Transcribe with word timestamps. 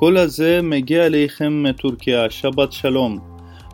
הקול 0.00 0.18
הזה 0.18 0.60
מגיע 0.62 1.06
אליכם 1.06 1.62
מטורקיה, 1.62 2.30
שבת 2.30 2.72
שלום. 2.72 3.18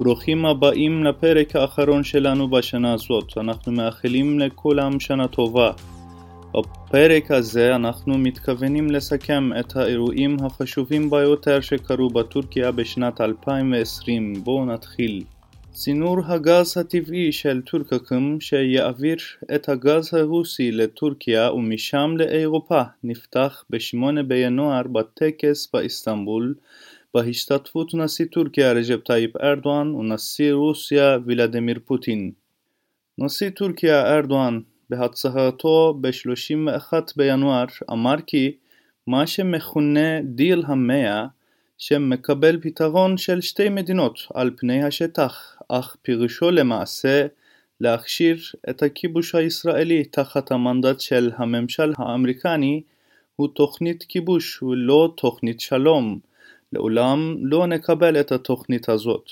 ברוכים 0.00 0.46
הבאים 0.46 1.04
לפרק 1.04 1.56
האחרון 1.56 2.04
שלנו 2.04 2.50
בשנה 2.50 2.92
הזאת. 2.92 3.38
אנחנו 3.38 3.72
מאחלים 3.72 4.40
לכולם 4.40 5.00
שנה 5.00 5.28
טובה. 5.28 5.70
בפרק 6.54 7.30
הזה 7.30 7.74
אנחנו 7.76 8.18
מתכוונים 8.18 8.90
לסכם 8.90 9.50
את 9.60 9.76
האירועים 9.76 10.36
החשובים 10.44 11.10
ביותר 11.10 11.60
שקרו 11.60 12.08
בטורקיה 12.08 12.70
בשנת 12.72 13.20
2020. 13.20 14.32
בואו 14.44 14.64
נתחיל. 14.64 15.24
צינור 15.80 16.18
הגז 16.26 16.78
הטבעי 16.78 17.32
של 17.32 17.62
טורקקם 17.62 18.40
שיעביר 18.40 19.16
את 19.54 19.68
הגז 19.68 20.14
הרוסי 20.14 20.72
לטורקיה 20.72 21.52
ומשם 21.52 22.14
לאירופה 22.16 22.82
נפתח 23.04 23.64
ב-8 23.70 24.22
בינואר 24.22 24.82
בטקס 24.82 25.68
באיסטנבול 25.72 26.54
בהשתתפות 27.14 27.94
נשיא 27.94 28.24
טורקיה 28.32 28.72
רג'פ 28.72 29.04
טייפ 29.04 29.36
ארדואן 29.36 29.94
ונשיא 29.94 30.52
רוסיה 30.52 31.18
ולדימיר 31.26 31.78
פוטין. 31.84 32.30
נשיא 33.18 33.50
טורקיה 33.50 34.14
ארדואן 34.14 34.60
בהצהרתו 34.90 35.98
ב-31 36.00 36.92
בינואר 37.16 37.64
אמר 37.92 38.16
כי 38.26 38.52
מה 39.06 39.26
שמכונה 39.26 40.22
דיל 40.22 40.62
המאה 40.66 41.26
שמקבל 41.78 42.60
פתרון 42.60 43.16
של 43.16 43.40
שתי 43.40 43.68
מדינות 43.68 44.18
על 44.34 44.50
פני 44.56 44.84
השטח 44.84 45.56
אך 45.68 45.96
פירושו 46.02 46.50
למעשה 46.50 47.26
להכשיר 47.80 48.36
את 48.70 48.82
הכיבוש 48.82 49.34
הישראלי 49.34 50.04
תחת 50.04 50.52
המנדט 50.52 51.00
של 51.00 51.30
הממשל 51.36 51.92
האמריקני 51.98 52.82
הוא 53.36 53.48
תוכנית 53.54 54.04
כיבוש 54.08 54.62
ולא 54.62 55.14
תוכנית 55.16 55.60
שלום. 55.60 56.18
לעולם 56.72 57.36
לא 57.40 57.66
נקבל 57.66 58.20
את 58.20 58.32
התוכנית 58.32 58.88
הזאת. 58.88 59.30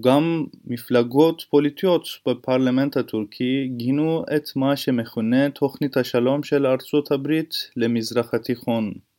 גם 0.00 0.44
מפלגות 0.64 1.42
פוליטיות 1.50 2.06
בפרלמנט 2.28 2.96
הטורקי 2.96 3.68
גינו 3.76 4.24
את 4.36 4.56
מה 4.56 4.76
שמכונה 4.76 5.50
תוכנית 5.50 5.96
השלום 5.96 6.42
של 6.42 6.66
ארצות 6.66 7.12
הברית 7.12 7.54
למזרח 7.76 8.34
התיכון. 8.34 9.11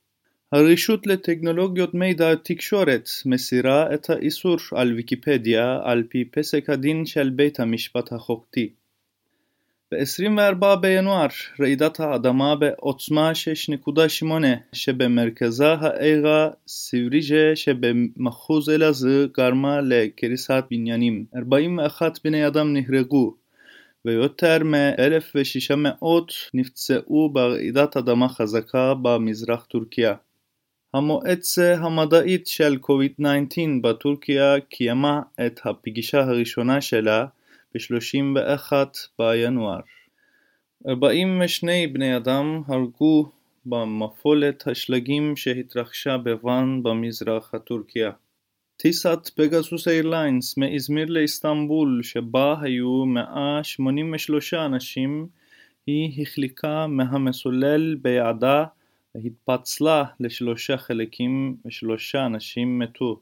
הרשות 0.53 1.07
לטכנולוגיות 1.07 1.93
מידע 1.93 2.35
תקשורת 2.35 3.09
מסירה 3.25 3.93
את 3.93 4.09
האיסור 4.09 4.57
על 4.71 4.93
ויקיפדיה 4.93 5.79
על 5.83 6.03
פי 6.09 6.25
פסק 6.25 6.69
הדין 6.69 7.05
של 7.05 7.29
בית 7.29 7.59
המשפט 7.59 8.13
החוקתי. 8.13 8.69
ב-24 9.91 10.75
בינואר 10.75 11.27
רעידת 11.59 11.99
האדמה 11.99 12.55
בעוצמה 12.55 13.31
6.8 14.21 14.27
שבמרכזה 14.73 15.73
העירה 15.73 16.49
סיבריג'ה 16.67 17.55
שבמחוז 17.55 18.69
אלעזר 18.69 19.25
גרמה 19.37 19.81
לקריסת 19.81 20.63
בניינים. 20.71 21.25
41 21.35 22.19
בני 22.23 22.47
אדם 22.47 22.73
נהרגו 22.73 23.35
ויותר 24.05 24.63
מ-1,600 24.63 26.05
נפצעו 26.53 27.29
ברעידת 27.33 27.97
אדמה 27.97 28.29
חזקה 28.29 28.93
במזרח 29.01 29.65
טורקיה. 29.65 30.15
המועצה 30.93 31.75
המדעית 31.75 32.47
של 32.47 32.77
COVID-19 32.83 33.25
בטורקיה 33.81 34.59
קיימה 34.69 35.21
את 35.45 35.59
הפגישה 35.65 36.23
הראשונה 36.23 36.81
שלה 36.81 37.25
ב-31 37.75 38.73
בינואר. 39.19 39.79
42 40.87 41.93
בני 41.93 42.17
אדם 42.17 42.61
הרגו 42.67 43.29
במפולת 43.65 44.67
השלגים 44.67 45.35
שהתרחשה 45.35 46.17
בוואן 46.17 46.83
במזרח 46.83 47.53
הטורקיה. 47.53 48.11
טיסת 48.77 49.29
פגסוס 49.35 49.87
איירליינס 49.87 50.57
מאזמיר 50.57 51.05
לאיסטנבול 51.09 51.99
שבה 52.03 52.55
היו 52.61 53.05
183 53.05 54.53
אנשים 54.53 55.27
היא 55.87 56.21
החליקה 56.21 56.87
מהמסולל 56.87 57.95
ביעדה 57.95 58.65
והתפצלה 59.15 60.03
לשלושה 60.19 60.77
חלקים 60.77 61.57
ושלושה 61.65 62.25
אנשים 62.25 62.79
מתו. 62.79 63.21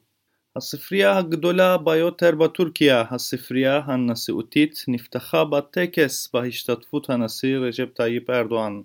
הספרייה 0.56 1.18
הגדולה 1.18 1.78
ביותר 1.78 2.34
בטורקיה, 2.34 3.04
הספרייה 3.10 3.80
הנשיאותית, 3.84 4.84
נפתחה 4.88 5.44
בטקס 5.44 6.30
בהשתתפות 6.34 7.10
הנשיא 7.10 7.58
רג'פ 7.58 7.94
טייפ 7.94 8.30
ארדואן. 8.30 8.80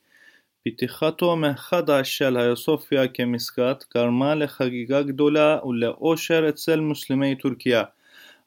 פתיחתו 0.65 1.37
מחדש 1.37 2.19
של 2.19 2.39
איה 2.39 2.57
סופיה 2.57 3.09
כמסגד 3.09 3.75
גרמה 3.95 4.35
לחגיגה 4.35 5.03
גדולה 5.03 5.59
ולאושר 5.65 6.49
אצל 6.49 6.81
מוסלמי 6.81 7.35
טורקיה. 7.35 7.83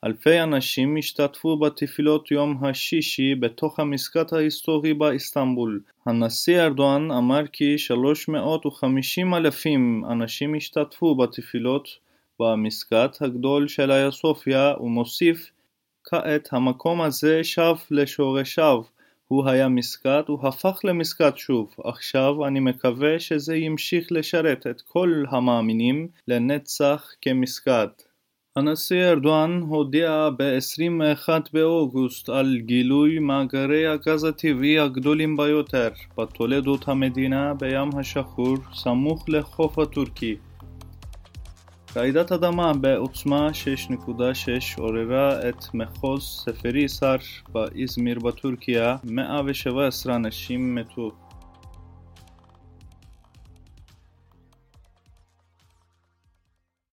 אלפי 0.03 0.41
אנשים 0.41 0.97
השתתפו 0.97 1.57
בתפילות 1.57 2.31
יום 2.31 2.65
השישי 2.65 3.35
בתוך 3.35 3.79
המסגד 3.79 4.25
ההיסטורי 4.31 4.93
באיסטנבול. 4.93 5.81
הנשיא 6.05 6.61
ארדואן 6.61 7.11
אמר 7.11 7.47
כי 7.47 7.77
350 7.77 9.33
אלפים 9.33 10.03
אנשים 10.11 10.55
השתתפו 10.55 11.15
בתפילות 11.15 11.87
במסגד 12.39 13.09
הגדול 13.21 13.67
של 13.67 13.91
איה 13.91 14.11
סופיה 14.11 14.73
ומוסיף 14.79 15.51
כעת 16.09 16.49
המקום 16.51 17.01
הזה 17.01 17.43
שב 17.43 17.75
לשורשיו, 17.91 18.81
הוא 19.27 19.49
היה 19.49 19.67
מסגד, 19.67 20.21
הוא 20.27 20.47
הפך 20.47 20.79
למסגד 20.83 21.31
שוב. 21.35 21.75
עכשיו 21.83 22.47
אני 22.47 22.59
מקווה 22.59 23.19
שזה 23.19 23.55
ימשיך 23.55 24.07
לשרת 24.11 24.67
את 24.67 24.81
כל 24.81 25.23
המאמינים 25.29 26.07
לנצח 26.27 27.11
כמסגד. 27.21 27.87
הנשיא 28.55 29.03
ארדואן 29.05 29.61
הודיע 29.67 30.29
ב-21 30.37 31.29
באוגוסט 31.53 32.29
על 32.29 32.57
גילוי 32.57 33.19
מאגרי 33.19 33.87
הגז 33.87 34.23
הטבעי 34.23 34.79
הגדולים 34.79 35.37
ביותר 35.37 35.89
בתולדות 36.17 36.87
המדינה 36.87 37.53
בים 37.53 37.89
השחור 37.97 38.55
סמוך 38.73 39.29
לחוף 39.29 39.79
הטורקי. 39.79 40.35
רעידת 41.95 42.31
אדמה 42.31 42.73
בעוצמה 42.73 43.49
6.6 43.89 44.11
עוררה 44.77 45.49
את 45.49 45.73
מחוז 45.73 46.43
ספריסר 46.45 47.15
באזמיר 47.51 48.19
בטורקיה, 48.19 48.97
117 49.03 50.15
אנשים 50.15 50.75
מתו. 50.75 51.11